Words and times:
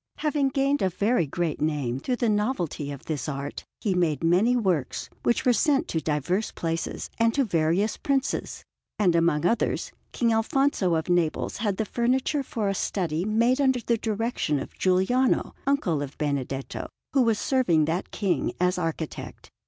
Having 0.17 0.49
gained 0.49 0.81
a 0.81 0.89
very 0.89 1.27
great 1.27 1.61
name 1.61 1.99
through 1.99 2.15
the 2.15 2.27
novelty 2.27 2.89
of 2.91 3.05
this 3.05 3.29
art, 3.29 3.63
he 3.81 3.93
made 3.93 4.23
many 4.23 4.55
works, 4.55 5.11
which 5.21 5.45
were 5.45 5.53
sent 5.53 5.87
to 5.89 5.99
diverse 6.01 6.51
places 6.51 7.11
and 7.19 7.35
to 7.35 7.43
various 7.45 7.97
Princes; 7.97 8.63
and 8.97 9.15
among 9.15 9.45
others 9.45 9.91
King 10.11 10.33
Alfonso 10.33 10.95
of 10.95 11.07
Naples 11.07 11.57
had 11.57 11.77
the 11.77 11.85
furniture 11.85 12.41
for 12.41 12.67
a 12.67 12.73
study, 12.73 13.25
made 13.25 13.61
under 13.61 13.79
the 13.79 13.95
direction 13.97 14.57
of 14.57 14.75
Giuliano, 14.75 15.53
uncle 15.67 16.01
of 16.01 16.17
Benedetto, 16.17 16.87
who 17.13 17.21
was 17.21 17.37
serving 17.37 17.85
that 17.85 18.09
King 18.09 18.53
as 18.59 18.79
architect. 18.79 19.51